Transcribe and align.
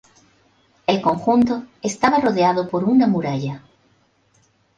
El 0.87 0.99
conjunto 0.99 1.65
estaba 1.83 2.17
rodeado 2.17 2.67
por 2.69 2.83
una 2.85 3.05
muralla. 3.05 3.61